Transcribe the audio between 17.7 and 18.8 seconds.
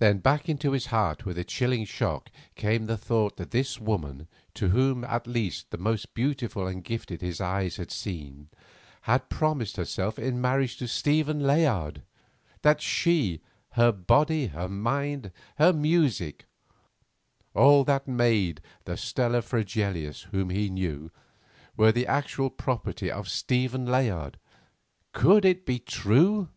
that made her